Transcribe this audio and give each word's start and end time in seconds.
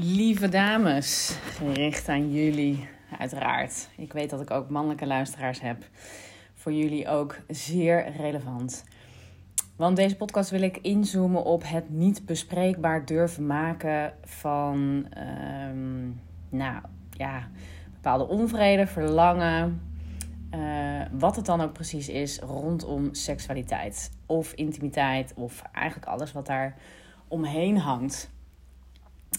Lieve 0.00 0.48
dames, 0.48 1.38
gericht 1.44 2.08
aan 2.08 2.32
jullie, 2.32 2.88
uiteraard. 3.18 3.88
Ik 3.96 4.12
weet 4.12 4.30
dat 4.30 4.40
ik 4.40 4.50
ook 4.50 4.70
mannelijke 4.70 5.06
luisteraars 5.06 5.60
heb. 5.60 5.84
Voor 6.54 6.72
jullie 6.72 7.08
ook 7.08 7.36
zeer 7.48 8.12
relevant. 8.16 8.84
Want 9.76 9.96
deze 9.96 10.16
podcast 10.16 10.50
wil 10.50 10.62
ik 10.62 10.76
inzoomen 10.76 11.44
op 11.44 11.62
het 11.66 11.90
niet 11.90 12.26
bespreekbaar 12.26 13.04
durven 13.04 13.46
maken 13.46 14.12
van, 14.24 15.06
ehm, 15.10 16.06
nou 16.48 16.82
ja, 17.10 17.48
bepaalde 17.92 18.28
onvrede, 18.28 18.86
verlangen. 18.86 19.82
Uh, 20.54 21.02
wat 21.12 21.36
het 21.36 21.46
dan 21.46 21.60
ook 21.60 21.72
precies 21.72 22.08
is 22.08 22.38
rondom 22.38 23.14
seksualiteit 23.14 24.10
of 24.26 24.52
intimiteit 24.52 25.32
of 25.36 25.62
eigenlijk 25.72 26.06
alles 26.06 26.32
wat 26.32 26.46
daar 26.46 26.76
omheen 27.28 27.78
hangt. 27.78 28.30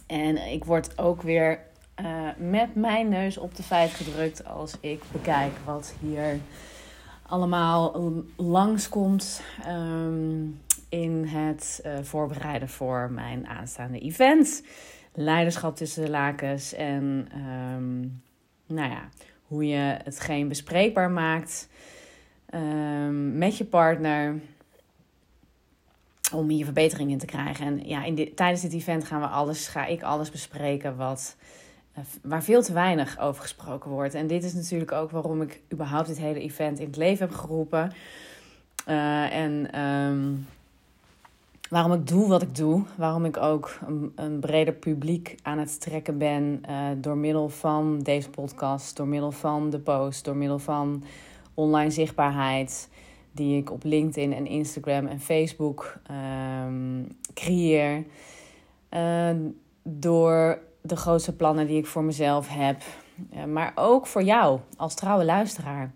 En 0.10 0.52
ik 0.52 0.66
word 0.66 0.97
ook 0.97 1.21
weer 1.21 1.60
uh, 2.02 2.29
met 2.38 2.75
mijn 2.75 3.10
neus 3.10 3.38
op 3.38 3.56
de 3.56 3.64
feit 3.64 3.92
gedrukt 3.92 4.46
als 4.46 4.78
ik 4.79 5.02
bekijk 5.11 5.52
wat 5.66 5.93
hier 6.00 6.39
allemaal 7.21 8.14
langskomt 8.36 9.42
um, 9.68 10.61
in 10.89 11.25
het 11.25 11.82
uh, 11.86 12.00
voorbereiden 12.02 12.69
voor 12.69 13.11
mijn 13.11 13.47
aanstaande 13.47 14.00
event. 14.00 14.64
Leiderschap 15.14 15.75
tussen 15.75 16.04
de 16.04 16.10
lakens 16.10 16.74
en 16.74 17.28
um, 17.75 18.21
nou 18.66 18.89
ja, 18.89 19.10
hoe 19.47 19.68
je 19.68 19.97
hetgeen 20.04 20.47
bespreekbaar 20.47 21.11
maakt 21.11 21.69
um, 22.54 23.38
met 23.38 23.57
je 23.57 23.66
partner 23.66 24.39
om 26.33 26.50
hier 26.50 26.65
verbetering 26.65 27.11
in 27.11 27.18
te 27.18 27.25
krijgen. 27.25 27.65
En 27.65 27.88
ja, 27.88 28.04
in 28.04 28.15
dit, 28.15 28.36
tijdens 28.36 28.61
dit 28.61 28.74
event 28.74 29.04
gaan 29.04 29.21
we 29.21 29.28
alles, 29.28 29.68
ga 29.68 29.86
ik 29.86 30.04
alles 30.04 30.32
bespreken 30.32 30.97
wat, 30.97 31.36
uh, 31.97 32.03
waar 32.22 32.44
veel 32.44 32.61
te 32.61 32.73
weinig 32.73 33.19
over 33.19 33.41
gesproken 33.41 33.91
wordt. 33.91 34.13
En 34.13 34.27
dit 34.27 34.44
is 34.44 34.53
natuurlijk 34.53 34.91
ook 34.91 35.11
waarom 35.11 35.41
ik 35.41 35.61
überhaupt 35.73 36.07
dit 36.07 36.17
hele 36.17 36.39
event 36.39 36.80
in 36.80 36.85
het 36.85 36.97
leven 36.97 37.27
heb 37.27 37.38
geroepen. 37.38 37.91
Uh, 38.88 39.35
en 39.35 39.81
um, 39.81 40.47
waarom 41.69 41.94
ik 41.94 42.07
doe 42.07 42.27
wat 42.27 42.41
ik 42.41 42.55
doe. 42.55 42.83
Waarom 42.95 43.25
ik 43.25 43.38
ook 43.38 43.80
een, 43.88 44.11
een 44.16 44.39
breder 44.39 44.73
publiek 44.73 45.35
aan 45.41 45.57
het 45.57 45.81
trekken 45.81 46.17
ben 46.17 46.63
uh, 46.69 46.88
door 46.97 47.17
middel 47.17 47.50
van 47.50 48.00
deze 48.00 48.30
podcast, 48.30 48.97
door 48.97 49.07
middel 49.07 49.31
van 49.31 49.69
de 49.69 49.80
post, 49.80 50.25
door 50.25 50.35
middel 50.35 50.59
van 50.59 51.03
online 51.53 51.91
zichtbaarheid 51.91 52.89
die 53.31 53.58
ik 53.58 53.72
op 53.72 53.83
LinkedIn 53.83 54.33
en 54.33 54.47
Instagram 54.47 55.08
en 55.08 55.19
Facebook 55.19 55.99
um, 56.66 57.08
creëer. 57.33 58.03
Uh, 58.91 59.30
door 59.83 60.59
de 60.81 60.95
grootste 60.95 61.35
plannen 61.35 61.67
die 61.67 61.77
ik 61.77 61.85
voor 61.85 62.03
mezelf 62.03 62.47
heb. 62.50 62.81
Uh, 63.33 63.44
maar 63.44 63.72
ook 63.75 64.07
voor 64.07 64.23
jou 64.23 64.59
als 64.77 64.95
trouwe 64.95 65.25
luisteraar. 65.25 65.91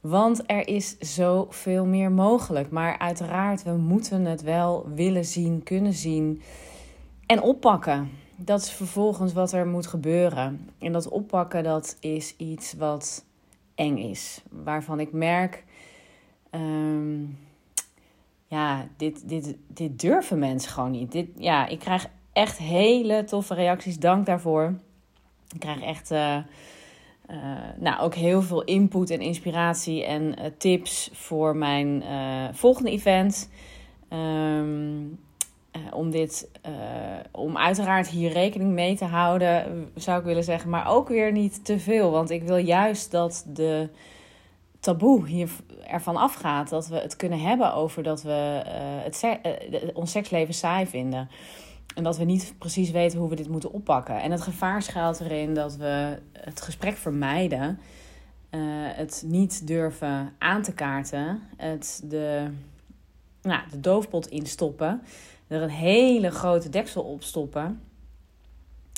Want 0.00 0.42
er 0.46 0.68
is 0.68 0.98
zoveel 0.98 1.86
meer 1.86 2.10
mogelijk. 2.10 2.70
Maar 2.70 2.98
uiteraard, 2.98 3.62
we 3.62 3.72
moeten 3.72 4.24
het 4.24 4.42
wel 4.42 4.88
willen 4.94 5.24
zien, 5.24 5.62
kunnen 5.62 5.92
zien 5.92 6.42
en 7.26 7.42
oppakken. 7.42 8.10
Dat 8.36 8.60
is 8.60 8.70
vervolgens 8.70 9.32
wat 9.32 9.52
er 9.52 9.66
moet 9.66 9.86
gebeuren. 9.86 10.68
En 10.78 10.92
dat 10.92 11.08
oppakken, 11.08 11.62
dat 11.62 11.96
is 12.00 12.34
iets 12.36 12.72
wat 12.72 13.24
eng 13.74 13.96
is. 13.96 14.42
Waarvan 14.50 15.00
ik 15.00 15.12
merk 15.12 15.64
Um, 16.54 17.38
ja, 18.46 18.88
dit, 18.96 19.28
dit, 19.28 19.56
dit 19.66 20.00
durven 20.00 20.38
mensen 20.38 20.70
gewoon 20.70 20.90
niet. 20.90 21.12
Dit, 21.12 21.28
ja, 21.36 21.66
ik 21.66 21.78
krijg 21.78 22.08
echt 22.32 22.58
hele 22.58 23.24
toffe 23.24 23.54
reacties. 23.54 23.98
Dank 23.98 24.26
daarvoor. 24.26 24.74
Ik 25.54 25.60
krijg 25.60 25.82
echt 25.82 26.10
uh, 26.10 26.38
nou, 27.76 28.00
ook 28.00 28.14
heel 28.14 28.42
veel 28.42 28.64
input 28.64 29.10
en 29.10 29.20
inspiratie 29.20 30.04
en 30.04 30.22
uh, 30.22 30.46
tips 30.58 31.10
voor 31.12 31.56
mijn 31.56 32.02
volgende 32.54 32.90
event. 32.90 33.50
Um, 34.10 35.20
om 35.92 36.10
dit, 36.10 36.50
om 37.30 37.56
uiteraard 37.56 38.08
hier 38.08 38.32
rekening 38.32 38.72
mee 38.72 38.96
te 38.96 39.04
houden, 39.04 39.88
zou 39.94 40.18
ik 40.18 40.24
willen 40.24 40.44
zeggen, 40.44 40.70
maar 40.70 40.88
ook 40.88 41.08
weer 41.08 41.32
niet 41.32 41.64
te 41.64 41.78
veel. 41.78 42.10
Want 42.10 42.30
ik 42.30 42.42
wil 42.42 42.56
juist 42.56 43.10
dat 43.10 43.44
de 43.48 43.88
taboe 44.82 45.26
hier 45.26 45.50
ervan 45.86 46.16
afgaat 46.16 46.68
dat 46.68 46.88
we 46.88 46.96
het 46.96 47.16
kunnen 47.16 47.40
hebben 47.40 47.74
over 47.74 48.02
dat 48.02 48.22
we 48.22 48.62
uh, 48.66 48.72
het 49.04 49.22
uh, 49.22 49.88
ons 49.94 50.10
seksleven 50.10 50.54
saai 50.54 50.86
vinden. 50.86 51.28
En 51.94 52.02
dat 52.02 52.16
we 52.16 52.24
niet 52.24 52.54
precies 52.58 52.90
weten 52.90 53.18
hoe 53.18 53.28
we 53.28 53.34
dit 53.34 53.48
moeten 53.48 53.72
oppakken. 53.72 54.20
En 54.20 54.30
het 54.30 54.40
gevaar 54.40 54.82
schuilt 54.82 55.20
erin 55.20 55.54
dat 55.54 55.76
we 55.76 56.18
het 56.32 56.60
gesprek 56.60 56.96
vermijden. 56.96 57.78
Uh, 58.50 58.60
het 58.74 59.22
niet 59.26 59.66
durven 59.66 60.34
aan 60.38 60.62
te 60.62 60.72
kaarten. 60.72 61.42
Het 61.56 62.02
de, 62.04 62.50
nou, 63.42 63.60
de 63.70 63.80
doofpot 63.80 64.26
instoppen. 64.26 65.02
Er 65.46 65.62
een 65.62 65.70
hele 65.70 66.30
grote 66.30 66.68
deksel 66.68 67.02
op 67.02 67.22
stoppen. 67.22 67.80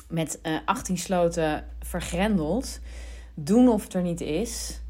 Met 0.08 0.40
18 0.64 0.98
sloten 0.98 1.64
vergrendeld. 1.80 2.80
Doen 3.34 3.68
of 3.68 3.82
het 3.82 3.94
er 3.94 4.02
niet 4.02 4.20
is. 4.20 4.82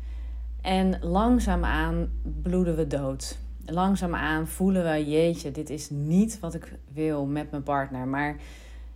En 0.64 0.98
langzaamaan 1.00 2.10
bloeden 2.42 2.76
we 2.76 2.86
dood. 2.86 3.38
Langzaamaan 3.66 4.46
voelen 4.46 4.84
we, 4.84 5.10
jeetje, 5.10 5.50
dit 5.50 5.70
is 5.70 5.90
niet 5.90 6.40
wat 6.40 6.54
ik 6.54 6.72
wil 6.92 7.26
met 7.26 7.50
mijn 7.50 7.62
partner. 7.62 8.06
Maar 8.06 8.36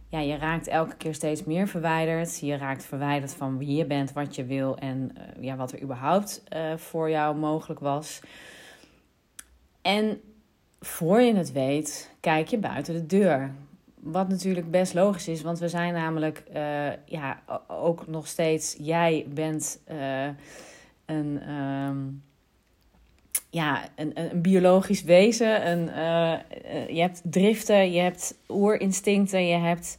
ja, 0.09 0.19
je 0.19 0.37
raakt 0.37 0.67
elke 0.67 0.97
keer 0.97 1.15
steeds 1.15 1.45
meer 1.45 1.69
verwijderd. 1.69 2.39
Je 2.39 2.57
raakt 2.57 2.85
verwijderd 2.85 3.35
van 3.35 3.59
wie 3.59 3.77
je 3.77 3.87
bent, 3.87 4.13
wat 4.13 4.37
je 4.37 4.45
wil 4.45 4.77
en 4.77 5.13
uh, 5.17 5.45
ja, 5.45 5.57
wat 5.57 5.73
er 5.73 5.83
überhaupt 5.83 6.43
uh, 6.57 6.77
voor 6.77 7.11
jou 7.11 7.37
mogelijk 7.37 7.81
was. 7.81 8.21
En 9.83 10.21
voor 10.81 11.21
je 11.21 11.35
het 11.35 11.53
weet, 11.53 12.11
kijk 12.21 12.49
je 12.49 12.59
buiten 12.59 12.95
de 12.95 13.07
deur. 13.07 13.51
Wat 13.95 14.29
natuurlijk 14.29 14.71
best 14.71 14.95
logisch 14.95 15.29
is, 15.29 15.43
want 15.43 15.59
we 15.59 15.69
zijn 15.69 15.93
namelijk 15.93 16.45
uh, 16.55 16.89
ja, 17.05 17.43
ook 17.67 18.07
nog 18.07 18.27
steeds, 18.27 18.77
jij 18.79 19.27
bent 19.29 19.81
een, 21.09 21.55
um, 21.55 22.23
ja, 23.51 23.89
een, 23.97 24.11
een, 24.15 24.43
biologisch 24.43 25.03
wezen. 25.03 25.71
Een, 25.71 25.89
uh, 25.89 26.97
je 26.97 27.01
hebt 27.01 27.23
driften, 27.25 27.93
je 27.93 28.01
hebt 28.01 28.39
oerinstincten, 28.49 29.47
je 29.47 29.57
hebt. 29.57 29.99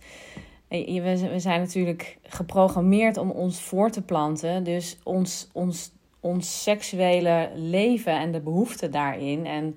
Je, 0.67 1.01
we 1.31 1.39
zijn 1.39 1.59
natuurlijk 1.59 2.17
geprogrammeerd 2.23 3.17
om 3.17 3.31
ons 3.31 3.61
voor 3.61 3.89
te 3.89 4.01
planten. 4.01 4.63
Dus 4.63 4.97
ons, 5.03 5.49
ons, 5.53 5.91
ons 6.19 6.63
seksuele 6.63 7.49
leven 7.55 8.19
en 8.19 8.31
de 8.31 8.39
behoeften 8.39 8.91
daarin. 8.91 9.45
En 9.45 9.75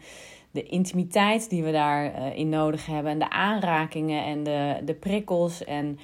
de 0.50 0.62
intimiteit 0.62 1.50
die 1.50 1.62
we 1.62 1.72
daarin 1.72 2.48
nodig 2.48 2.86
hebben. 2.86 3.12
En 3.12 3.18
de 3.18 3.30
aanrakingen 3.30 4.24
en 4.24 4.42
de, 4.42 4.80
de 4.84 4.94
prikkels. 4.94 5.64
En 5.64 5.98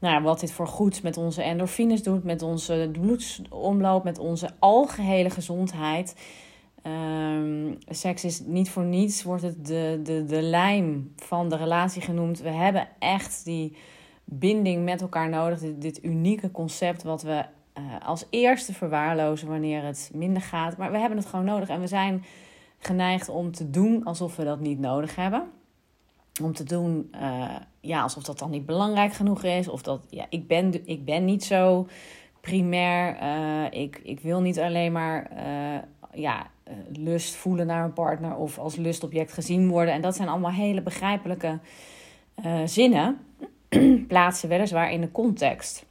nou, 0.00 0.22
wat 0.22 0.40
dit 0.40 0.52
voor 0.52 0.66
goed 0.66 1.02
met 1.02 1.16
onze 1.16 1.42
endorfines 1.42 2.02
doet, 2.02 2.24
met 2.24 2.42
onze 2.42 2.88
bloedsomloop, 2.92 4.04
met 4.04 4.18
onze 4.18 4.50
algehele 4.58 5.30
gezondheid. 5.30 6.14
Um, 6.86 7.78
seks 7.88 8.24
is 8.24 8.40
niet 8.40 8.70
voor 8.70 8.84
niets, 8.84 9.22
wordt 9.22 9.42
het 9.42 9.66
de, 9.66 10.00
de, 10.02 10.24
de 10.24 10.42
lijm 10.42 11.12
van 11.16 11.48
de 11.48 11.56
relatie 11.56 12.02
genoemd. 12.02 12.40
We 12.40 12.50
hebben 12.50 12.88
echt 12.98 13.44
die 13.44 13.76
binding 14.24 14.84
met 14.84 15.00
elkaar 15.00 15.28
nodig. 15.28 15.60
Dit, 15.78 16.04
unieke 16.04 16.50
concept 16.50 17.02
wat 17.02 17.22
we 17.22 17.44
uh, 17.78 17.84
als 18.04 18.26
eerste 18.30 18.72
verwaarlozen 18.72 19.48
wanneer 19.48 19.82
het 19.82 20.10
minder 20.14 20.42
gaat. 20.42 20.76
Maar 20.76 20.92
we 20.92 20.98
hebben 20.98 21.18
het 21.18 21.26
gewoon 21.26 21.44
nodig 21.44 21.68
en 21.68 21.80
we 21.80 21.86
zijn 21.86 22.24
geneigd 22.78 23.28
om 23.28 23.52
te 23.52 23.70
doen 23.70 24.04
alsof 24.04 24.36
we 24.36 24.44
dat 24.44 24.60
niet 24.60 24.78
nodig 24.78 25.16
hebben 25.16 25.50
om 26.44 26.52
te 26.52 26.64
doen 26.64 27.12
uh, 27.14 27.56
ja, 27.80 28.02
alsof 28.02 28.22
dat 28.22 28.38
dan 28.38 28.50
niet 28.50 28.66
belangrijk 28.66 29.12
genoeg 29.12 29.42
is. 29.42 29.68
Of 29.68 29.82
dat, 29.82 30.00
ja, 30.08 30.26
ik 30.28 30.46
ben, 30.46 30.86
ik 30.88 31.04
ben 31.04 31.24
niet 31.24 31.44
zo 31.44 31.86
primair. 32.40 33.22
Uh, 33.22 33.80
ik, 33.80 34.00
ik 34.02 34.20
wil 34.20 34.40
niet 34.40 34.58
alleen 34.58 34.92
maar 34.92 35.30
uh, 35.36 35.78
ja, 36.20 36.46
lust 36.92 37.34
voelen 37.34 37.66
naar 37.66 37.84
een 37.84 37.92
partner 37.92 38.36
of 38.36 38.58
als 38.58 38.76
lustobject 38.76 39.32
gezien 39.32 39.68
worden. 39.68 39.94
En 39.94 40.00
dat 40.00 40.16
zijn 40.16 40.28
allemaal 40.28 40.52
hele 40.52 40.82
begrijpelijke 40.82 41.58
zinnen. 42.64 43.18
plaatsen 44.08 44.48
weliswaar 44.48 44.92
in 44.92 45.00
de 45.00 45.10
context. 45.12 45.84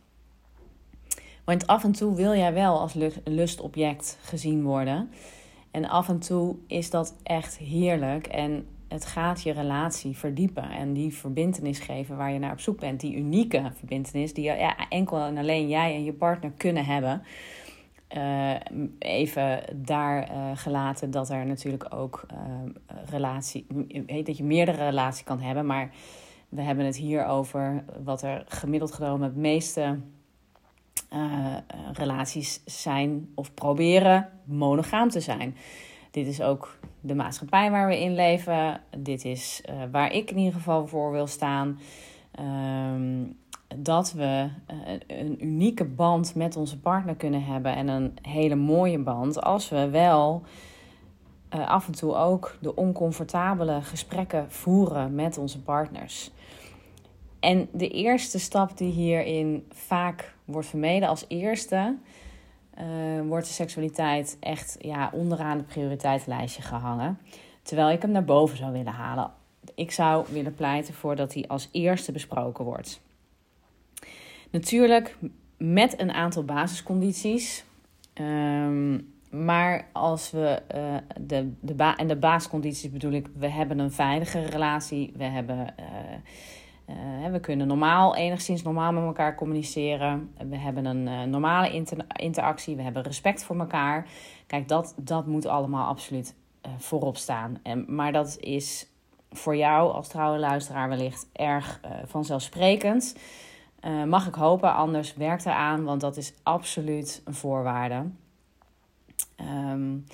Want 1.43 1.67
af 1.67 1.83
en 1.83 1.91
toe 1.91 2.15
wil 2.15 2.35
jij 2.35 2.53
wel 2.53 2.79
als 2.79 2.93
lustobject 3.23 4.17
gezien 4.21 4.63
worden. 4.63 5.11
En 5.71 5.89
af 5.89 6.09
en 6.09 6.19
toe 6.19 6.55
is 6.67 6.89
dat 6.89 7.15
echt 7.23 7.57
heerlijk. 7.57 8.27
En 8.27 8.67
het 8.89 9.05
gaat 9.05 9.41
je 9.43 9.51
relatie 9.51 10.17
verdiepen 10.17 10.69
en 10.69 10.93
die 10.93 11.13
verbindenis 11.13 11.79
geven 11.79 12.17
waar 12.17 12.31
je 12.31 12.39
naar 12.39 12.51
op 12.51 12.59
zoek 12.59 12.79
bent. 12.79 12.99
Die 12.99 13.15
unieke 13.15 13.71
verbindenis 13.75 14.33
die 14.33 14.43
ja, 14.43 14.89
enkel 14.89 15.19
en 15.19 15.37
alleen 15.37 15.67
jij 15.67 15.95
en 15.95 16.03
je 16.03 16.13
partner 16.13 16.51
kunnen 16.57 16.85
hebben. 16.85 17.21
Uh, 18.17 18.55
even 18.99 19.63
daar 19.75 20.31
uh, 20.31 20.51
gelaten 20.53 21.11
dat 21.11 21.29
er 21.29 21.45
natuurlijk 21.45 21.93
ook 21.93 22.25
uh, 22.31 22.37
relatie, 23.05 23.67
dat 24.23 24.37
je 24.37 24.43
meerdere 24.43 24.85
relaties 24.85 25.23
kan 25.23 25.39
hebben, 25.39 25.65
maar 25.65 25.91
We 26.49 26.61
hebben 26.61 26.85
het 26.85 26.95
hier 26.95 27.25
over 27.25 27.83
wat 28.03 28.21
er 28.21 28.43
gemiddeld 28.47 28.91
genomen 28.91 29.27
het 29.27 29.35
meeste 29.35 29.99
relaties 31.93 32.61
zijn 32.65 33.29
of 33.35 33.53
proberen 33.53 34.29
monogaam 34.43 35.09
te 35.09 35.19
zijn. 35.19 35.55
Dit 36.11 36.27
is 36.27 36.41
ook 36.41 36.77
de 37.01 37.15
maatschappij 37.15 37.71
waar 37.71 37.87
we 37.87 37.99
in 37.99 38.15
leven. 38.15 38.81
Dit 38.97 39.25
is 39.25 39.61
uh, 39.69 39.75
waar 39.91 40.11
ik 40.13 40.31
in 40.31 40.37
ieder 40.37 40.53
geval 40.53 40.87
voor 40.87 41.11
wil 41.11 41.27
staan. 41.27 41.79
Um, 42.39 43.37
dat 43.75 44.11
we 44.11 44.49
een 45.07 45.45
unieke 45.45 45.85
band 45.85 46.35
met 46.35 46.55
onze 46.55 46.79
partner 46.79 47.15
kunnen 47.15 47.43
hebben 47.43 47.75
en 47.75 47.87
een 47.87 48.17
hele 48.21 48.55
mooie 48.55 48.99
band 48.99 49.41
als 49.41 49.69
we 49.69 49.89
wel 49.89 50.43
uh, 51.55 51.67
af 51.67 51.87
en 51.87 51.93
toe 51.93 52.15
ook 52.15 52.57
de 52.61 52.75
oncomfortabele 52.75 53.81
gesprekken 53.81 54.51
voeren 54.51 55.15
met 55.15 55.37
onze 55.37 55.61
partners. 55.61 56.31
En 57.39 57.67
de 57.71 57.89
eerste 57.89 58.39
stap 58.39 58.77
die 58.77 58.91
hierin 58.91 59.65
vaak 59.69 60.33
wordt 60.45 60.67
vermeden 60.67 61.09
als 61.09 61.25
eerste, 61.27 61.97
uh, 62.81 63.27
wordt 63.27 63.47
de 63.47 63.53
seksualiteit 63.53 64.37
echt 64.39 64.77
ja, 64.79 65.09
onderaan 65.13 65.57
het 65.57 65.67
prioriteitenlijstje 65.67 66.61
gehangen. 66.61 67.19
Terwijl 67.61 67.89
ik 67.89 68.01
hem 68.01 68.11
naar 68.11 68.25
boven 68.25 68.57
zou 68.57 68.71
willen 68.71 68.93
halen. 68.93 69.31
Ik 69.75 69.91
zou 69.91 70.25
willen 70.31 70.55
pleiten 70.55 70.93
voor 70.93 71.15
dat 71.15 71.33
hij 71.33 71.45
als 71.47 71.69
eerste 71.71 72.11
besproken 72.11 72.65
wordt. 72.65 73.01
Natuurlijk 74.49 75.17
met 75.57 75.99
een 75.99 76.11
aantal 76.11 76.43
basiscondities. 76.43 77.63
Um, 78.13 79.13
maar 79.29 79.87
als 79.91 80.31
we 80.31 80.61
uh, 80.75 80.95
de, 81.21 81.51
de 81.59 81.73
ba 81.73 81.95
en 81.95 82.07
de 82.07 82.15
basiscondities 82.15 82.91
bedoel 82.91 83.11
ik, 83.11 83.27
we 83.37 83.47
hebben 83.47 83.79
een 83.79 83.91
veilige 83.91 84.41
relatie, 84.41 85.13
we, 85.15 85.23
hebben, 85.23 85.57
uh, 85.79 85.85
uh, 86.89 87.31
we 87.31 87.39
kunnen 87.39 87.67
normaal, 87.67 88.15
enigszins 88.15 88.63
normaal 88.63 88.91
met 88.91 89.03
elkaar 89.03 89.35
communiceren, 89.35 90.33
we 90.49 90.57
hebben 90.57 90.85
een 90.85 91.29
normale 91.29 91.71
inter 91.71 92.05
interactie, 92.15 92.75
we 92.75 92.81
hebben 92.81 93.03
respect 93.03 93.43
voor 93.43 93.59
elkaar. 93.59 94.07
Kijk, 94.47 94.67
dat, 94.67 94.93
dat 94.97 95.27
moet 95.27 95.45
allemaal 95.45 95.87
absoluut 95.87 96.35
voorop 96.77 97.17
staan. 97.17 97.59
En, 97.63 97.95
maar 97.95 98.11
dat 98.11 98.37
is 98.39 98.87
voor 99.31 99.55
jou 99.55 99.93
als 99.93 100.07
trouwe 100.07 100.39
luisteraar 100.39 100.89
wellicht 100.89 101.29
erg 101.33 101.79
vanzelfsprekend. 102.05 103.15
mag 104.05 104.27
ik 104.27 104.35
hopen, 104.35 104.73
anders 104.73 105.13
werkt 105.13 105.45
eraan, 105.45 105.83
want 105.83 106.01
dat 106.01 106.17
is 106.17 106.33
absoluut 106.43 107.21
een 107.25 107.33
voorwaarde. 107.33 108.05
Um, 109.41 110.05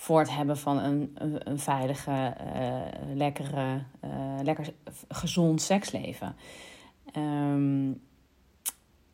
voor 0.00 0.18
het 0.18 0.34
hebben 0.34 0.58
van 0.58 0.78
een, 0.78 1.16
een, 1.44 1.58
veilige, 1.58 2.34
uh, 2.56 3.14
lekkere, 3.14 3.82
uh, 4.04 4.10
lekker 4.42 4.72
gezond 5.08 5.62
seksleven. 5.62 6.36
Um, 7.16 8.00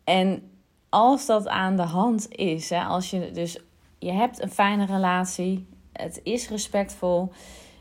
en 0.04 0.50
als 0.88 1.26
dat 1.26 1.48
aan 1.48 1.76
de 1.76 1.82
hand 1.82 2.28
is, 2.28 2.70
hè, 2.70 2.82
als 2.82 3.10
je 3.10 3.30
dus 3.30 3.60
je 3.98 4.12
hebt 4.12 4.42
een 4.42 4.50
fijne 4.50 4.86
relatie, 4.86 5.66
het 5.92 6.20
is 6.22 6.48
respectvol, 6.48 7.32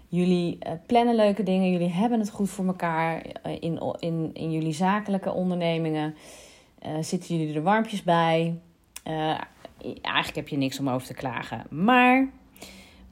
jullie 0.08 0.58
uh, 0.60 0.72
plannen 0.86 1.16
leuke 1.16 1.44
dingen, 1.44 1.72
jullie 1.72 1.92
hebben 1.92 2.20
het 2.20 2.30
goed 2.30 2.50
voor 2.50 2.66
elkaar 2.66 3.26
in, 3.60 3.96
in, 4.00 4.30
in 4.34 4.52
jullie 4.52 4.74
zakelijke 4.74 5.32
ondernemingen, 5.32 6.16
zitten 7.00 7.38
jullie 7.38 7.56
er 7.56 7.64
warmpjes 7.64 8.04
bij 8.04 8.60
eigenlijk 10.02 10.36
heb 10.36 10.48
je 10.48 10.58
niks 10.58 10.80
om 10.80 10.90
over 10.90 11.08
te 11.08 11.14
klagen. 11.14 11.66
Maar 11.70 12.30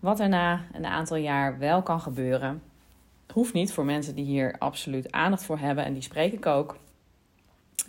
wat 0.03 0.19
er 0.19 0.29
na 0.29 0.61
een 0.71 0.85
aantal 0.85 1.17
jaar 1.17 1.57
wel 1.57 1.81
kan 1.81 2.01
gebeuren, 2.01 2.61
hoeft 3.33 3.53
niet 3.53 3.73
voor 3.73 3.85
mensen 3.85 4.15
die 4.15 4.25
hier 4.25 4.55
absoluut 4.59 5.11
aandacht 5.11 5.43
voor 5.43 5.57
hebben. 5.57 5.85
En 5.85 5.93
die 5.93 6.01
spreek 6.01 6.33
ik 6.33 6.45
ook. 6.45 6.77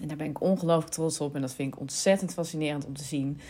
En 0.00 0.08
daar 0.08 0.16
ben 0.16 0.26
ik 0.26 0.40
ongelooflijk 0.40 0.93
trots 0.93 1.20
op. 1.20 1.34
En 1.34 1.40
dat 1.40 1.55
vind 1.55 1.75
ik 1.75 1.81
ontzettend 1.81 2.32
fascinerend 2.32 2.87
om 2.87 2.94
te 2.94 3.05
zien. 3.05 3.40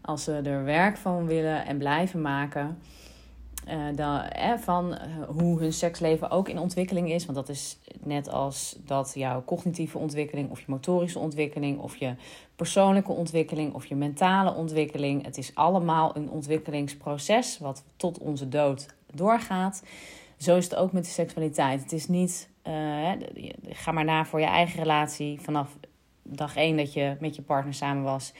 Als 0.00 0.24
ze 0.24 0.32
er 0.32 0.64
werk 0.64 0.96
van 0.96 1.26
willen 1.26 1.66
en 1.66 1.78
blijven 1.78 2.20
maken. 2.20 2.78
Uh, 3.68 4.54
van 4.58 4.94
eh, 4.94 5.08
hoe 5.28 5.60
hun 5.60 5.72
seksleven 5.72 6.30
ook 6.30 6.48
in 6.48 6.58
ontwikkeling 6.58 7.10
is. 7.10 7.24
Want 7.24 7.36
dat 7.36 7.48
is 7.48 7.78
net 8.00 8.30
als 8.30 8.76
dat 8.84 9.12
jouw 9.14 9.44
cognitieve 9.44 9.98
ontwikkeling, 9.98 10.50
of 10.50 10.58
je 10.58 10.64
motorische 10.68 11.18
ontwikkeling, 11.18 11.78
of 11.78 11.96
je 11.96 12.14
persoonlijke 12.56 13.12
ontwikkeling, 13.12 13.74
of 13.74 13.86
je 13.86 13.94
mentale 13.94 14.54
ontwikkeling. 14.54 15.24
Het 15.24 15.38
is 15.38 15.54
allemaal 15.54 16.16
een 16.16 16.30
ontwikkelingsproces 16.30 17.58
wat 17.58 17.84
tot 17.96 18.18
onze 18.18 18.48
dood 18.48 18.86
doorgaat. 19.14 19.82
Zo 20.36 20.56
is 20.56 20.64
het 20.64 20.74
ook 20.74 20.92
met 20.92 21.04
de 21.04 21.10
seksualiteit. 21.10 21.82
Het 21.82 21.92
is 21.92 22.08
niet, 22.08 22.48
ga 23.68 23.92
maar 23.92 24.04
na 24.04 24.24
voor 24.24 24.40
je 24.40 24.46
eigen 24.46 24.78
relatie 24.78 25.40
vanaf 25.40 25.76
dag 26.22 26.56
één 26.56 26.76
dat 26.76 26.92
je 26.92 27.16
met 27.20 27.36
je 27.36 27.42
partner 27.42 27.74
samen 27.74 28.02
was 28.02 28.32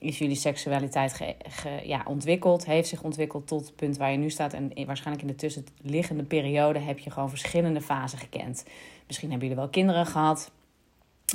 is 0.00 0.18
jullie 0.18 0.36
seksualiteit 0.36 1.12
ge, 1.12 1.80
ja, 1.84 2.02
ontwikkeld, 2.06 2.66
heeft 2.66 2.88
zich 2.88 3.02
ontwikkeld 3.02 3.46
tot 3.46 3.66
het 3.66 3.76
punt 3.76 3.96
waar 3.96 4.10
je 4.10 4.18
nu 4.18 4.30
staat. 4.30 4.52
En 4.52 4.72
waarschijnlijk 4.86 5.26
in 5.26 5.32
de 5.32 5.34
tussenliggende 5.34 6.22
periode 6.22 6.78
heb 6.78 6.98
je 6.98 7.10
gewoon 7.10 7.28
verschillende 7.28 7.80
fasen 7.80 8.18
gekend. 8.18 8.64
Misschien 9.06 9.30
hebben 9.30 9.48
jullie 9.48 9.62
wel 9.62 9.72
kinderen 9.72 10.06
gehad, 10.06 10.50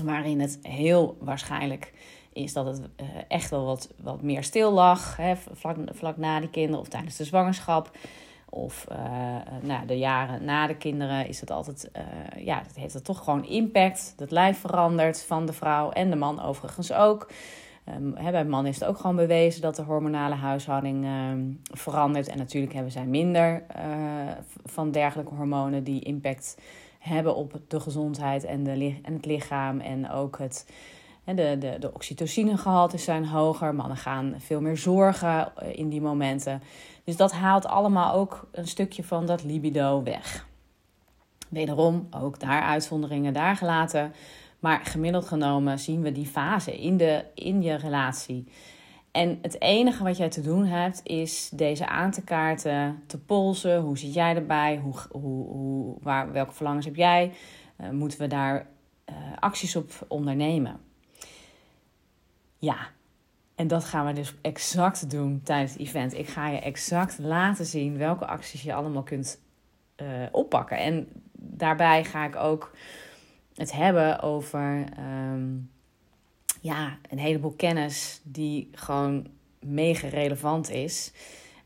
waarin 0.04 0.40
het 0.40 0.60
heel 0.62 1.18
waarschijnlijk 1.20 1.94
is 2.34 2.54
dat 2.54 2.66
het 2.66 2.80
uh, 2.80 3.08
echt 3.28 3.50
wel 3.50 3.66
wat, 3.66 3.94
wat 4.02 4.22
meer 4.22 4.44
stil 4.44 4.72
lag. 4.72 5.18
Hè, 5.18 5.36
vlak, 5.36 5.78
vlak 5.92 6.18
na 6.18 6.40
die 6.40 6.50
kinderen 6.50 6.80
of 6.80 6.88
tijdens 6.88 7.16
de 7.18 7.24
zwangerschap. 7.24 7.98
Of 8.50 8.86
uh, 8.92 8.98
nou, 9.62 9.86
de 9.86 9.98
jaren 9.98 10.46
na 10.46 10.68
de 10.68 10.76
kinderen 10.76 11.28
is 11.28 11.40
het 11.40 11.52
altijd, 11.52 11.92
ja, 12.38 12.64
heeft 12.76 12.94
het 12.94 13.04
toch 13.04 13.24
gewoon 13.24 13.46
impact. 13.46 14.14
Dat 14.18 14.32
lijf 14.32 14.60
verandert 14.60 15.24
van 15.24 15.46
de 15.46 15.54
vrouw 15.54 15.90
en 15.92 16.10
de 16.10 16.16
man 16.16 16.42
overigens 16.42 16.92
ook. 16.92 17.28
Um, 17.90 18.14
bij 18.14 18.46
mannen 18.46 18.72
is 18.72 18.80
het 18.80 18.90
ook 18.90 18.98
gewoon 18.98 19.16
bewezen 19.16 19.62
dat 19.62 19.76
de 19.76 19.82
hormonale 19.82 20.36
huishouding 20.36 21.06
ehm, 21.06 21.44
verandert. 21.80 22.28
En 22.28 22.38
natuurlijk 22.38 22.74
hebben 22.74 22.92
zij 22.92 23.06
minder 23.06 23.64
uh, 23.78 23.84
van 24.64 24.92
dergelijke 24.92 25.34
hormonen 25.34 25.84
die 25.84 26.02
impact 26.02 26.58
hebben 27.00 27.36
op 27.36 27.60
de 27.68 27.80
gezondheid 27.80 28.44
en, 28.44 28.64
de, 28.64 29.00
en 29.04 29.14
het 29.14 29.26
lichaam. 29.26 29.80
En 29.80 30.10
ook 30.10 30.38
het, 30.38 30.72
de, 31.24 31.34
de, 31.34 31.76
de 31.80 31.94
oxytocinegehaltes 31.94 33.04
zijn 33.04 33.26
hoger. 33.26 33.76
Mannen 33.76 33.98
gaan 33.98 34.36
veel 34.38 34.62
meer 34.62 34.78
zorgen 34.78 35.58
eh, 35.58 35.78
in 35.78 35.90
die 35.90 36.02
momenten. 36.02 36.62
Dus 37.04 37.18
dat 37.18 37.32
haalt 37.32 37.66
allemaal 37.66 38.14
ook 38.14 38.48
een 38.52 38.68
stukje 38.68 39.04
van 39.04 39.26
dat 39.26 39.44
libido 39.44 40.04
weg. 40.04 40.48
Wederom, 41.50 42.08
ook 42.12 42.40
daar 42.40 42.62
uitzonderingen 42.62 43.34
daar 43.34 43.56
gelaten. 43.56 44.14
Maar 44.66 44.86
gemiddeld 44.86 45.26
genomen 45.26 45.80
zien 45.80 46.02
we 46.02 46.12
die 46.12 46.26
fase 46.26 46.78
in, 46.78 46.98
de, 46.98 47.26
in 47.34 47.62
je 47.62 47.76
relatie. 47.76 48.48
En 49.12 49.40
het 49.42 49.62
enige 49.62 50.04
wat 50.04 50.18
jij 50.18 50.30
te 50.30 50.42
doen 50.42 50.66
hebt, 50.66 51.02
is 51.04 51.50
deze 51.50 51.88
aan 51.88 52.12
te 52.12 52.24
kaarten, 52.24 53.04
te 53.08 53.20
polsen. 53.20 53.82
Hoe 53.82 53.98
zit 53.98 54.14
jij 54.14 54.36
erbij? 54.36 54.78
Hoe, 54.78 54.94
hoe, 55.12 55.48
hoe, 55.48 55.98
waar, 56.02 56.32
welke 56.32 56.54
verlangens 56.54 56.86
heb 56.86 56.96
jij? 56.96 57.34
Uh, 57.82 57.90
moeten 57.90 58.20
we 58.20 58.28
daar 58.28 58.68
uh, 59.10 59.16
acties 59.40 59.76
op 59.76 59.92
ondernemen? 60.08 60.80
Ja, 62.58 62.78
en 63.56 63.68
dat 63.68 63.86
gaan 63.86 64.06
we 64.06 64.14
dus 64.14 64.36
exact 64.42 65.10
doen 65.10 65.42
tijdens 65.44 65.72
het 65.72 65.82
event. 65.82 66.14
Ik 66.14 66.28
ga 66.28 66.48
je 66.48 66.60
exact 66.60 67.20
laten 67.20 67.66
zien 67.66 67.98
welke 67.98 68.28
acties 68.28 68.62
je 68.62 68.74
allemaal 68.74 69.04
kunt 69.04 69.40
uh, 70.02 70.08
oppakken. 70.32 70.78
En 70.78 71.08
daarbij 71.34 72.04
ga 72.04 72.26
ik 72.26 72.36
ook 72.36 72.72
het 73.56 73.72
hebben 73.72 74.22
over 74.22 74.86
um, 75.00 75.70
ja, 76.62 76.98
een 77.10 77.20
heleboel 77.20 77.54
kennis 77.58 78.22
die 78.24 78.70
gewoon 78.72 79.28
mega 79.60 80.08
relevant 80.08 80.70
is. 80.70 81.12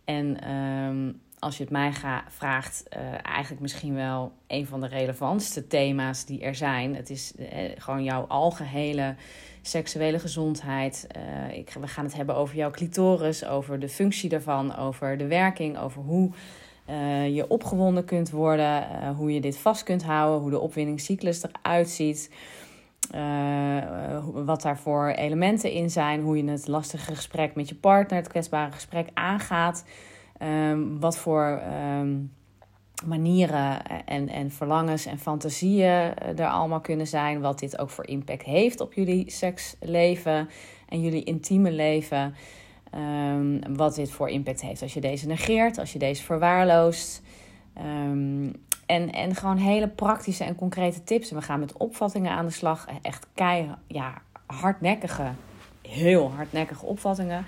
En 0.05 0.53
um, 0.53 1.21
als 1.39 1.57
je 1.57 1.63
het 1.63 1.71
mij 1.71 1.93
vraagt, 2.27 2.83
uh, 2.97 2.99
eigenlijk 3.21 3.61
misschien 3.61 3.95
wel 3.95 4.31
een 4.47 4.67
van 4.67 4.81
de 4.81 4.87
relevantste 4.87 5.67
thema's 5.67 6.25
die 6.25 6.41
er 6.41 6.55
zijn. 6.55 6.95
Het 6.95 7.09
is 7.09 7.33
uh, 7.39 7.47
gewoon 7.77 8.03
jouw 8.03 8.25
algehele 8.27 9.15
seksuele 9.61 10.19
gezondheid. 10.19 11.07
Uh, 11.17 11.57
ik, 11.57 11.69
we 11.79 11.87
gaan 11.87 12.05
het 12.05 12.15
hebben 12.15 12.35
over 12.35 12.55
jouw 12.55 12.71
clitoris, 12.71 13.45
over 13.45 13.79
de 13.79 13.89
functie 13.89 14.29
daarvan, 14.29 14.75
over 14.75 15.17
de 15.17 15.27
werking, 15.27 15.77
over 15.77 16.01
hoe 16.01 16.31
uh, 16.89 17.35
je 17.35 17.47
opgewonden 17.47 18.05
kunt 18.05 18.29
worden, 18.29 18.81
uh, 18.81 19.09
hoe 19.17 19.33
je 19.33 19.41
dit 19.41 19.57
vast 19.57 19.83
kunt 19.83 20.03
houden, 20.03 20.41
hoe 20.41 20.49
de 20.49 20.59
opwinningscyclus 20.59 21.43
eruit 21.43 21.89
ziet. 21.89 22.31
Uh, 23.15 24.25
wat 24.33 24.61
daarvoor 24.61 25.07
elementen 25.07 25.71
in 25.71 25.89
zijn, 25.89 26.21
hoe 26.21 26.37
je 26.37 26.51
het 26.51 26.67
lastige 26.67 27.15
gesprek 27.15 27.55
met 27.55 27.69
je 27.69 27.75
partner, 27.75 28.17
het 28.17 28.27
kwetsbare 28.27 28.71
gesprek 28.71 29.09
aangaat. 29.13 29.85
Um, 30.41 30.99
wat 30.99 31.17
voor 31.17 31.61
um, 31.99 32.31
manieren 33.05 33.85
en, 34.05 34.29
en 34.29 34.51
verlangens 34.51 35.05
en 35.05 35.19
fantasieën 35.19 36.15
er 36.15 36.47
allemaal 36.47 36.81
kunnen 36.81 37.07
zijn. 37.07 37.41
Wat 37.41 37.59
dit 37.59 37.79
ook 37.79 37.89
voor 37.89 38.07
impact 38.07 38.43
heeft 38.43 38.79
op 38.79 38.93
jullie 38.93 39.31
seksleven 39.31 40.49
en 40.89 41.01
jullie 41.01 41.23
intieme 41.23 41.71
leven. 41.71 42.35
Um, 42.95 43.75
wat 43.75 43.95
dit 43.95 44.11
voor 44.11 44.29
impact 44.29 44.61
heeft 44.61 44.81
als 44.81 44.93
je 44.93 45.01
deze 45.01 45.27
negeert, 45.27 45.77
als 45.77 45.93
je 45.93 45.99
deze 45.99 46.23
verwaarloost. 46.23 47.21
Um, 47.77 48.51
en, 48.85 49.11
en 49.11 49.35
gewoon 49.35 49.57
hele 49.57 49.87
praktische 49.87 50.43
en 50.43 50.55
concrete 50.55 51.03
tips. 51.03 51.29
En 51.29 51.35
we 51.35 51.41
gaan 51.41 51.59
met 51.59 51.77
opvattingen 51.77 52.31
aan 52.31 52.45
de 52.45 52.51
slag. 52.51 52.87
Echt 53.01 53.27
kei, 53.33 53.69
ja, 53.87 54.21
hardnekkige, 54.45 55.31
heel 55.87 56.31
hardnekkige 56.31 56.85
opvattingen. 56.85 57.45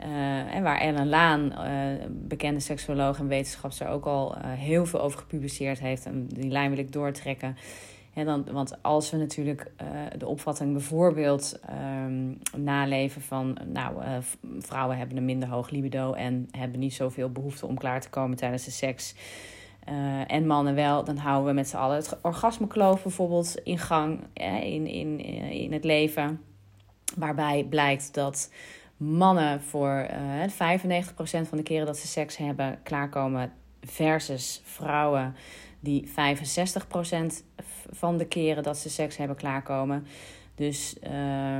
Uh, 0.00 0.54
en 0.54 0.62
waar 0.62 0.78
Ellen 0.78 1.08
Laan, 1.08 1.52
uh, 1.52 2.06
bekende 2.10 2.60
seksuoloog 2.60 3.18
en 3.18 3.28
wetenschapster, 3.28 3.88
ook 3.88 4.04
al 4.04 4.36
uh, 4.36 4.42
heel 4.44 4.86
veel 4.86 5.00
over 5.00 5.18
gepubliceerd 5.18 5.80
heeft. 5.80 6.06
En 6.06 6.26
die 6.26 6.50
lijn 6.50 6.70
wil 6.70 6.78
ik 6.78 6.92
doortrekken. 6.92 7.56
Dan, 8.14 8.44
want 8.52 8.82
als 8.82 9.10
we 9.10 9.16
natuurlijk 9.16 9.72
de 10.18 10.26
opvatting 10.26 10.72
bijvoorbeeld 10.72 11.60
um, 12.04 12.38
naleven 12.56 13.22
van, 13.22 13.58
nou, 13.72 14.02
vrouwen 14.58 14.96
hebben 14.96 15.16
een 15.16 15.24
minder 15.24 15.48
hoog 15.48 15.70
libido 15.70 16.12
en 16.12 16.48
hebben 16.50 16.80
niet 16.80 16.94
zoveel 16.94 17.30
behoefte 17.30 17.66
om 17.66 17.78
klaar 17.78 18.00
te 18.00 18.10
komen 18.10 18.36
tijdens 18.36 18.64
de 18.64 18.70
seks. 18.70 19.14
en 20.26 20.46
mannen 20.46 20.74
wel, 20.74 21.04
dan 21.04 21.16
houden 21.16 21.48
we 21.48 21.54
met 21.54 21.68
z'n 21.68 21.76
allen 21.76 21.96
het 21.96 22.18
orgasmekloof 22.22 23.02
bijvoorbeeld 23.02 23.54
in 23.64 23.78
gang 23.78 24.20
in, 24.62 24.86
in, 24.86 25.20
in 25.50 25.72
het 25.72 25.84
leven. 25.84 26.40
Waarbij 27.16 27.66
blijkt 27.68 28.14
dat 28.14 28.50
mannen 28.96 29.60
voor 29.62 30.06
uh, 30.10 30.42
95% 30.42 31.48
van 31.48 31.58
de 31.58 31.62
keren 31.62 31.86
dat 31.86 31.96
ze 31.96 32.06
seks 32.06 32.36
hebben 32.36 32.78
klaarkomen, 32.82 33.52
versus 33.80 34.62
vrouwen 34.64 35.34
die 35.84 36.08
65% 36.08 36.10
van 37.90 38.16
de 38.16 38.26
keren 38.26 38.62
dat 38.62 38.78
ze 38.78 38.90
seks 38.90 39.16
hebben 39.16 39.36
klaarkomen. 39.36 40.06
Dus 40.54 40.96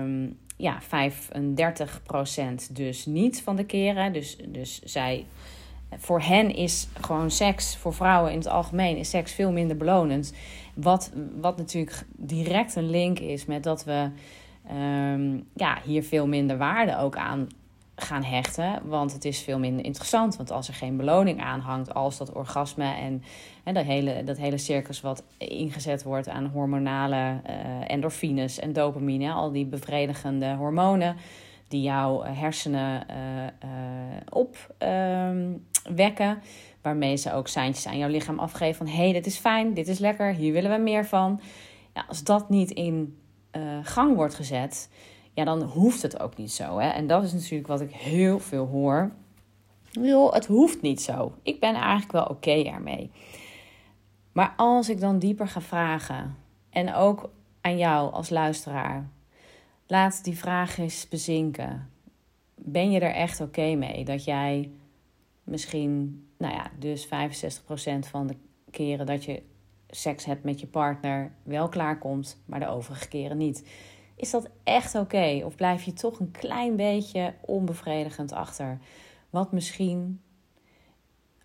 um, 0.01 0.39
ja, 0.57 0.83
35% 0.83 0.87
dus 2.73 3.07
niet 3.07 3.43
van 3.43 3.57
de 3.57 3.65
keren. 3.65 4.13
Dus, 4.13 4.37
dus 4.49 4.83
zij, 4.83 5.25
voor 5.97 6.21
hen 6.21 6.55
is 6.55 6.89
gewoon 7.01 7.31
seks, 7.31 7.77
voor 7.77 7.95
vrouwen 7.95 8.33
in 8.33 8.39
het 8.39 8.49
algemeen, 8.49 8.97
is 8.97 9.11
seks 9.11 9.33
veel 9.33 9.53
minder 9.53 9.77
belonend. 9.77 10.33
Wat, 10.75 11.13
wat 11.41 11.57
natuurlijk 11.57 12.05
direct 12.17 12.77
een 12.77 12.91
link 12.91 13.19
is 13.19 13.45
met 13.45 13.63
dat 13.63 13.85
we 13.85 14.11
um, 14.73 15.47
ja, 15.55 15.79
hier 15.85 16.03
veel 16.03 16.27
minder 16.27 16.59
waarde 16.59 16.99
ook 16.99 17.17
aan 17.17 17.49
gaan 17.97 18.23
hechten. 18.23 18.81
Want 18.85 19.13
het 19.13 19.25
is 19.25 19.43
veel 19.43 19.59
minder 19.59 19.85
interessant. 19.85 20.37
Want 20.37 20.51
als 20.51 20.69
er 20.69 20.75
geen 20.75 20.97
beloning 20.97 21.41
aan 21.41 21.61
hangt, 21.61 21.95
als 21.95 22.19
dat 22.19 22.33
orgasme 22.33 22.95
en, 23.65 23.75
dat, 23.75 23.85
hele, 23.85 24.25
dat 24.25 24.37
hele 24.37 24.59
circus 24.59 25.01
wat 25.01 25.25
ingezet 25.39 26.03
wordt 26.03 26.29
aan 26.29 26.47
hormonale 26.47 27.17
uh, 27.17 27.41
endorfines 27.87 28.59
en 28.59 28.73
dopamine, 28.73 29.33
al 29.33 29.53
die 29.53 29.67
bevredigende 29.67 30.55
hormonen 30.55 31.17
die 31.69 31.83
jouw 31.83 32.23
hersenen 32.23 33.07
uh, 33.11 33.71
uh, 33.71 34.17
opwekken. 34.29 36.43
waarmee 36.83 37.17
ze 37.17 37.33
ook 37.33 37.49
seintjes 37.49 37.87
aan 37.87 37.99
jouw 37.99 38.09
lichaam 38.09 38.39
afgeven 38.39 38.87
van 38.87 38.89
hé, 38.97 39.03
hey, 39.03 39.13
dit 39.13 39.27
is 39.27 39.37
fijn, 39.37 39.75
dit 39.75 39.89
is 39.89 39.99
lekker, 39.99 40.35
hier 40.35 40.53
willen 40.53 40.71
we 40.71 40.79
meer 40.79 41.07
van. 41.07 41.41
Ja, 41.95 42.05
als 42.09 42.25
dat 42.25 42.51
niet 42.51 42.71
in 42.71 43.19
gang 43.83 44.15
wordt 44.15 44.35
gezet, 44.35 44.89
ja, 45.35 45.45
dan 45.45 45.63
hoeft 45.63 46.03
het 46.03 46.21
ook 46.21 46.37
niet 46.37 46.53
zo. 46.53 46.79
Hè? 46.79 46.89
En 46.89 47.07
dat 47.07 47.23
is 47.23 47.33
natuurlijk 47.33 47.67
wat 47.67 47.81
ik 47.81 47.91
heel 47.93 48.39
veel 48.39 48.67
hoor. 48.67 49.11
Joh, 49.91 50.33
het 50.33 50.47
hoeft 50.47 50.83
niet 50.83 51.03
zo. 51.03 51.35
Ik 51.43 51.61
ben 51.61 51.75
eigenlijk 51.75 52.13
wel 52.13 52.25
oké 52.25 52.63
ermee. 52.63 53.11
Maar 54.33 54.55
als 54.57 54.89
ik 54.89 55.01
dan 55.01 55.19
dieper 55.19 55.49
ga 55.49 55.61
vragen, 55.61 56.37
en 56.71 56.95
ook 56.95 57.31
aan 57.61 57.79
jou 57.79 58.13
als 58.13 58.31
luisteraar, 58.31 59.09
laat 59.87 60.25
die 60.25 60.39
vraag 60.39 60.79
eens 60.79 61.09
bezinken. 61.09 61.91
Ben 62.55 62.91
je 62.91 63.01
er 63.01 63.15
echt 63.15 63.41
oké 63.41 63.75
mee 63.75 64.05
dat 64.05 64.25
jij 64.25 64.71
misschien, 65.45 66.25
nou 66.39 66.55
ja, 66.55 66.71
dus 66.79 67.07
65% 67.07 67.09
van 67.99 68.27
de 68.27 68.37
keren 68.71 69.07
dat 69.07 69.25
je 69.25 69.43
seks 69.89 70.25
hebt 70.25 70.45
met 70.45 70.61
je 70.61 70.67
partner 70.67 71.33
wel 71.43 71.69
klaarkomt, 71.69 72.43
maar 72.45 72.61
de 72.61 72.69
overige 72.69 73.09
keren 73.09 73.37
niet. 73.37 73.67
Is 74.17 74.31
dat 74.31 74.49
echt 74.63 74.95
oké? 74.95 75.43
Of 75.45 75.55
blijf 75.55 75.83
je 75.83 75.93
toch 75.93 76.21
een 76.21 76.31
klein 76.31 76.77
beetje 76.77 77.35
onbevredigend 77.41 78.33
achter? 78.33 78.79
Wat 79.31 79.53
misschien, 79.53 80.21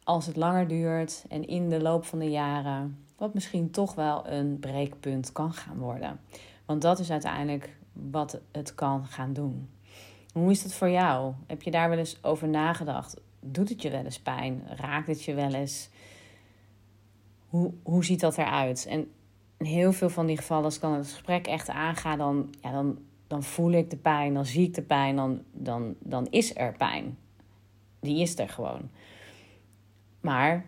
als 0.03 0.25
het 0.25 0.35
langer 0.35 0.67
duurt 0.67 1.25
en 1.29 1.47
in 1.47 1.69
de 1.69 1.81
loop 1.81 2.05
van 2.05 2.19
de 2.19 2.29
jaren, 2.29 3.05
wat 3.17 3.33
misschien 3.33 3.71
toch 3.71 3.95
wel 3.95 4.27
een 4.27 4.59
breekpunt 4.59 5.31
kan 5.31 5.53
gaan 5.53 5.77
worden. 5.77 6.19
Want 6.65 6.81
dat 6.81 6.99
is 6.99 7.11
uiteindelijk 7.11 7.77
wat 7.93 8.39
het 8.51 8.75
kan 8.75 9.05
gaan 9.05 9.33
doen. 9.33 9.69
Hoe 10.33 10.51
is 10.51 10.63
dat 10.63 10.73
voor 10.73 10.89
jou? 10.89 11.33
Heb 11.47 11.61
je 11.61 11.71
daar 11.71 11.89
wel 11.89 11.97
eens 11.97 12.23
over 12.23 12.47
nagedacht? 12.47 13.21
Doet 13.39 13.69
het 13.69 13.81
je 13.81 13.89
wel 13.89 14.03
eens 14.03 14.19
pijn? 14.19 14.63
Raakt 14.67 15.07
het 15.07 15.23
je 15.23 15.33
wel 15.33 15.53
eens? 15.53 15.89
hoe, 17.49 17.73
hoe 17.83 18.05
ziet 18.05 18.19
dat 18.19 18.37
eruit? 18.37 18.85
En 18.85 19.11
in 19.59 19.65
heel 19.65 19.91
veel 19.93 20.09
van 20.09 20.25
die 20.25 20.37
gevallen, 20.37 20.63
als 20.63 20.75
ik 20.75 20.81
dan 20.81 20.93
het 20.93 21.07
gesprek 21.07 21.47
echt 21.47 21.69
aanga, 21.69 22.15
dan, 22.15 22.49
ja, 22.61 22.71
dan, 22.71 22.97
dan 23.27 23.43
voel 23.43 23.71
ik 23.71 23.89
de 23.89 23.97
pijn, 23.97 24.33
dan 24.33 24.45
zie 24.45 24.67
ik 24.67 24.73
de 24.73 24.81
pijn, 24.81 25.15
dan, 25.15 25.41
dan, 25.51 25.95
dan 25.99 26.27
is 26.29 26.55
er 26.55 26.73
pijn. 26.73 27.17
Die 27.99 28.21
is 28.21 28.39
er 28.39 28.49
gewoon. 28.49 28.89
Maar 30.21 30.65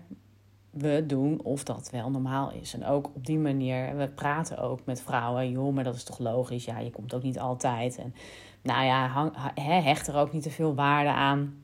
we 0.70 1.04
doen 1.08 1.44
of 1.44 1.64
dat 1.64 1.90
wel 1.90 2.10
normaal 2.10 2.52
is. 2.52 2.74
En 2.74 2.86
ook 2.86 3.06
op 3.14 3.26
die 3.26 3.40
manier, 3.40 3.98
we 3.98 4.08
praten 4.08 4.58
ook 4.58 4.80
met 4.86 5.02
vrouwen. 5.02 5.52
Joh, 5.52 5.74
maar 5.74 5.84
dat 5.84 5.96
is 5.96 6.04
toch 6.04 6.20
logisch? 6.20 6.66
Ja, 6.66 6.80
je 6.80 6.92
komt 6.92 7.14
ook 7.14 7.24
niet 7.24 7.40
altijd. 7.40 7.98
En 7.98 8.14
nou 8.62 8.86
ja, 8.86 9.08
hang, 9.08 9.34
hecht 9.56 10.08
er 10.08 10.16
ook 10.16 10.34
niet 10.34 10.44
te 10.44 10.52
veel 10.52 10.76
waarde 10.76 11.10
aan 11.10 11.62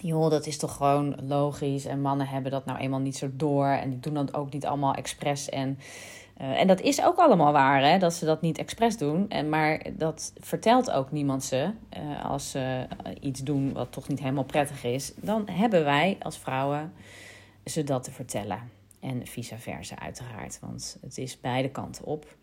joh, 0.00 0.30
dat 0.30 0.46
is 0.46 0.58
toch 0.58 0.76
gewoon 0.76 1.16
logisch. 1.22 1.84
En 1.84 2.00
mannen 2.00 2.26
hebben 2.26 2.50
dat 2.50 2.64
nou 2.64 2.78
eenmaal 2.78 3.00
niet 3.00 3.16
zo 3.16 3.28
door. 3.32 3.66
En 3.66 3.90
die 3.90 4.00
doen 4.00 4.14
dat 4.14 4.34
ook 4.34 4.52
niet 4.52 4.66
allemaal 4.66 4.94
expres. 4.94 5.48
En, 5.48 5.78
uh, 6.40 6.60
en 6.60 6.66
dat 6.66 6.80
is 6.80 7.02
ook 7.02 7.16
allemaal 7.16 7.52
waar, 7.52 7.82
hè, 7.82 7.98
dat 7.98 8.14
ze 8.14 8.24
dat 8.24 8.40
niet 8.40 8.58
expres 8.58 8.96
doen. 8.96 9.28
En, 9.28 9.48
maar 9.48 9.86
dat 9.92 10.32
vertelt 10.40 10.90
ook 10.90 11.12
niemand 11.12 11.44
ze. 11.44 11.70
Uh, 11.98 12.24
als 12.24 12.50
ze 12.50 12.86
iets 13.20 13.40
doen 13.40 13.72
wat 13.72 13.92
toch 13.92 14.08
niet 14.08 14.18
helemaal 14.20 14.44
prettig 14.44 14.84
is. 14.84 15.12
Dan 15.16 15.48
hebben 15.50 15.84
wij 15.84 16.16
als 16.22 16.38
vrouwen 16.38 16.92
ze 17.64 17.84
dat 17.84 18.04
te 18.04 18.10
vertellen. 18.10 18.58
En 19.00 19.26
vice 19.26 19.58
versa 19.58 19.98
uiteraard. 19.98 20.58
Want 20.60 20.98
het 21.00 21.18
is 21.18 21.40
beide 21.40 21.70
kanten 21.70 22.04
op. 22.04 22.36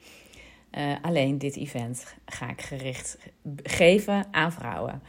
Uh, 0.71 0.95
alleen 1.01 1.37
dit 1.37 1.55
event 1.55 2.15
ga 2.25 2.49
ik 2.49 2.61
gericht 2.61 3.17
geven 3.63 4.25
aan 4.31 4.51
vrouwen. 4.51 5.01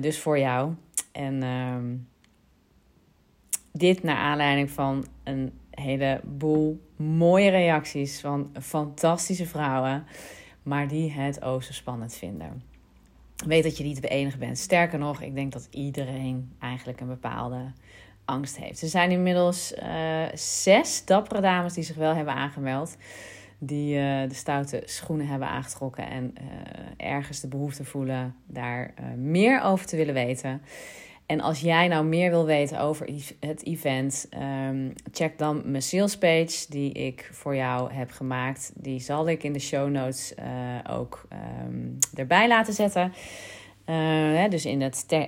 dus 0.00 0.18
voor 0.18 0.38
jou 0.38 0.74
en 1.12 1.42
uh, 1.42 1.76
dit 3.72 4.02
naar 4.02 4.16
aanleiding 4.16 4.70
van 4.70 5.06
een 5.24 5.52
heleboel 5.80 6.80
mooie 6.96 7.50
reacties 7.50 8.20
van 8.20 8.50
fantastische 8.60 9.46
vrouwen, 9.46 10.04
maar 10.62 10.88
die 10.88 11.12
het 11.12 11.42
ook 11.42 11.62
zo 11.62 11.72
spannend 11.72 12.14
vinden. 12.14 12.62
Weet 13.46 13.62
dat 13.62 13.76
je 13.76 13.84
niet 13.84 14.02
de 14.02 14.08
enige 14.08 14.38
bent. 14.38 14.58
Sterker 14.58 14.98
nog, 14.98 15.22
ik 15.22 15.34
denk 15.34 15.52
dat 15.52 15.68
iedereen 15.70 16.52
eigenlijk 16.58 17.00
een 17.00 17.06
bepaalde 17.08 17.72
angst 18.24 18.56
heeft. 18.56 18.82
Er 18.82 18.88
zijn 18.88 19.10
inmiddels 19.10 19.74
uh, 19.82 20.24
zes 20.34 21.04
dappere 21.04 21.40
dames 21.40 21.72
die 21.72 21.84
zich 21.84 21.96
wel 21.96 22.14
hebben 22.14 22.34
aangemeld. 22.34 22.96
Die 23.58 23.96
uh, 23.96 24.28
de 24.28 24.34
stoute 24.34 24.82
schoenen 24.84 25.26
hebben 25.26 25.48
aangetrokken 25.48 26.08
en 26.08 26.34
uh, 26.40 27.06
ergens 27.06 27.40
de 27.40 27.48
behoefte 27.48 27.84
voelen 27.84 28.34
daar 28.46 28.94
meer 29.16 29.62
over 29.62 29.86
te 29.86 29.96
willen 29.96 30.14
weten. 30.14 30.62
En 31.32 31.40
als 31.40 31.60
jij 31.60 31.88
nou 31.88 32.04
meer 32.04 32.30
wil 32.30 32.44
weten 32.44 32.80
over 32.80 33.08
het 33.40 33.66
event, 33.66 34.26
ehm, 34.30 34.90
check 35.12 35.38
dan 35.38 35.62
mijn 35.64 35.82
sales 35.82 36.18
page 36.18 36.66
die 36.68 36.92
ik 36.92 37.28
voor 37.32 37.56
jou 37.56 37.92
heb 37.92 38.10
gemaakt. 38.10 38.72
Die 38.74 39.00
zal 39.00 39.28
ik 39.28 39.42
in 39.42 39.52
de 39.52 39.58
show 39.58 39.90
notes 39.90 40.34
uh, 40.38 40.94
ook 40.96 41.28
um, 41.66 41.98
erbij 42.14 42.48
laten 42.48 42.74
zetten. 42.74 43.12
Uh, 43.86 44.48
dus 44.48 44.64
in 44.66 44.80
het, 44.80 45.06
uh, 45.12 45.22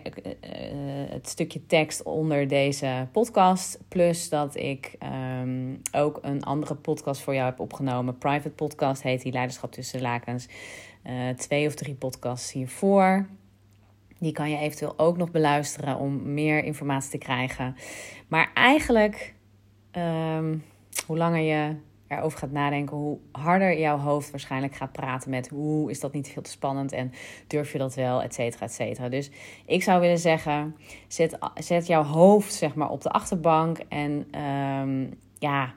het, 1.10 1.28
stukje 1.28 1.66
tekst 1.66 2.02
onder 2.02 2.48
deze 2.48 3.08
podcast. 3.12 3.78
Plus 3.88 4.28
dat 4.28 4.56
ik 4.56 4.96
um, 5.42 5.80
ook 5.92 6.18
een 6.22 6.42
andere 6.42 6.74
podcast 6.74 7.20
voor 7.20 7.34
jou 7.34 7.46
heb 7.46 7.60
opgenomen. 7.60 8.18
Private 8.18 8.50
podcast 8.50 9.02
heet 9.02 9.22
die 9.22 9.32
Leiderschap 9.32 9.72
tussen 9.72 9.98
de 9.98 10.04
lakens. 10.04 10.48
twee 11.36 11.66
of 11.66 11.74
drie 11.74 11.94
podcasts 11.94 12.52
hiervoor. 12.52 13.26
Die 14.18 14.32
kan 14.32 14.50
je 14.50 14.58
eventueel 14.58 14.98
ook 14.98 15.16
nog 15.16 15.30
beluisteren 15.30 15.98
om 15.98 16.32
meer 16.34 16.64
informatie 16.64 17.10
te 17.10 17.18
krijgen. 17.18 17.76
Maar 18.28 18.50
eigenlijk, 18.54 19.34
um, 19.92 20.64
hoe 21.06 21.16
langer 21.16 21.40
je 21.40 21.76
erover 22.08 22.38
gaat 22.38 22.50
nadenken, 22.50 22.96
hoe 22.96 23.18
harder 23.32 23.78
jouw 23.78 23.98
hoofd 23.98 24.30
waarschijnlijk 24.30 24.74
gaat 24.74 24.92
praten 24.92 25.30
met 25.30 25.48
hoe 25.48 25.90
is 25.90 26.00
dat 26.00 26.12
niet 26.12 26.28
veel 26.28 26.42
te 26.42 26.50
spannend 26.50 26.92
en 26.92 27.12
durf 27.46 27.72
je 27.72 27.78
dat 27.78 27.94
wel, 27.94 28.22
et 28.22 28.34
cetera, 28.34 28.64
et 28.64 28.72
cetera. 28.72 29.08
Dus 29.08 29.30
ik 29.66 29.82
zou 29.82 30.00
willen 30.00 30.18
zeggen, 30.18 30.76
zet, 31.08 31.38
zet 31.54 31.86
jouw 31.86 32.02
hoofd 32.02 32.52
zeg 32.52 32.74
maar 32.74 32.90
op 32.90 33.02
de 33.02 33.10
achterbank 33.10 33.78
en 33.88 34.40
um, 34.40 35.18
ja, 35.38 35.74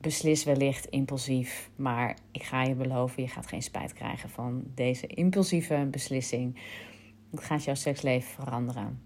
beslis 0.00 0.44
wellicht 0.44 0.86
impulsief. 0.86 1.70
Maar 1.76 2.16
ik 2.32 2.42
ga 2.42 2.62
je 2.62 2.74
beloven, 2.74 3.22
je 3.22 3.28
gaat 3.28 3.46
geen 3.46 3.62
spijt 3.62 3.92
krijgen 3.92 4.28
van 4.28 4.62
deze 4.74 5.06
impulsieve 5.06 5.88
beslissing. 5.90 6.60
Het 7.34 7.44
gaat 7.44 7.64
jouw 7.64 7.74
seksleven 7.74 8.28
veranderen. 8.28 9.02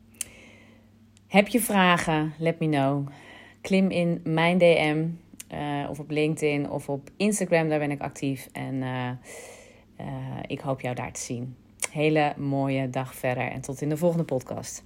Heb 1.27 1.49
je 1.49 1.61
vragen? 1.61 2.33
Let 2.39 2.61
me 2.61 2.69
know. 2.69 3.09
Klim 3.61 3.91
in 3.91 4.21
mijn 4.25 4.59
DM 4.59 5.07
of 5.89 5.99
op 5.99 6.11
LinkedIn 6.11 6.71
of 6.71 6.89
op 6.89 7.11
Instagram, 7.17 7.69
daar 7.69 7.79
ben 7.79 7.91
ik 7.91 8.01
actief. 8.01 8.49
En 8.53 8.83
ik 10.47 10.61
hoop 10.61 10.81
jou 10.81 10.95
daar 10.95 11.13
te 11.13 11.21
zien. 11.21 11.57
Hele 11.91 12.35
mooie 12.37 12.91
dag 12.91 13.15
verder 13.15 13.51
en 13.51 13.61
tot 13.61 13.81
in 13.81 13.89
de 13.89 13.97
volgende 13.97 14.25
podcast. 14.25 14.85